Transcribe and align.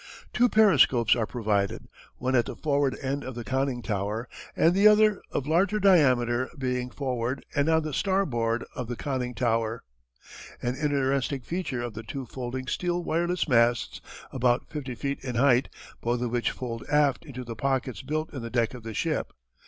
Two 0.33 0.49
periscopes 0.49 1.15
are 1.15 1.27
provided; 1.27 1.87
one 2.17 2.33
at 2.33 2.47
the 2.47 2.55
forward 2.55 2.97
end 3.03 3.23
of 3.23 3.35
the 3.35 3.43
conning 3.43 3.83
tower, 3.83 4.27
and 4.55 4.73
the 4.73 4.87
other, 4.87 5.21
of 5.29 5.45
larger 5.45 5.79
diameter, 5.79 6.49
being 6.57 6.89
forward 6.89 7.45
and 7.55 7.69
on 7.69 7.83
the 7.83 7.93
starboard 7.93 8.65
of 8.75 8.87
the 8.87 8.95
conning 8.95 9.35
tower. 9.35 9.83
An 10.59 10.75
interesting 10.75 11.41
feature 11.41 11.83
is 11.85 11.93
the 11.93 12.01
two 12.01 12.25
folding, 12.25 12.65
steel, 12.65 13.03
wireless 13.03 13.47
masts, 13.47 14.01
about 14.33 14.67
50 14.71 14.95
feet 14.95 15.19
in 15.23 15.35
height, 15.35 15.69
both 16.01 16.23
of 16.23 16.31
which 16.31 16.49
fold 16.49 16.83
aft 16.91 17.23
into 17.23 17.45
pockets 17.55 18.01
built 18.01 18.33
in 18.33 18.41
the 18.41 18.49
deck 18.49 18.73
of 18.73 18.81
the 18.81 18.95
ship. 18.95 19.31